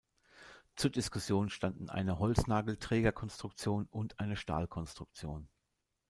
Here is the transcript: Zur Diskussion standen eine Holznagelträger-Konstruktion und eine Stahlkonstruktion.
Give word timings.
Zur 0.75 0.89
Diskussion 0.89 1.51
standen 1.51 1.91
eine 1.91 2.17
Holznagelträger-Konstruktion 2.17 3.85
und 3.91 4.19
eine 4.19 4.35
Stahlkonstruktion. 4.35 5.47